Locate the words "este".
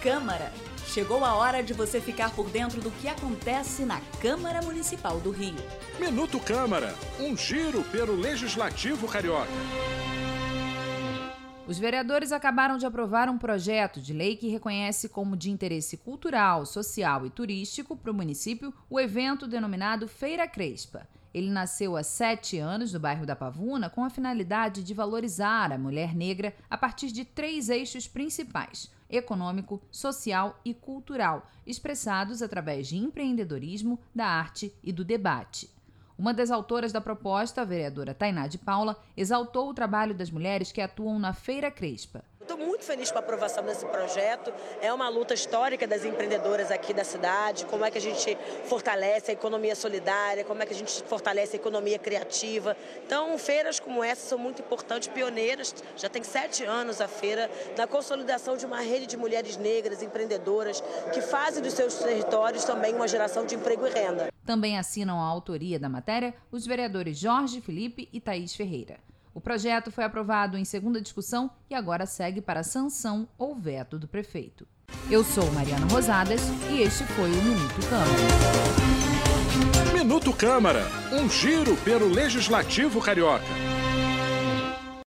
76.82-77.04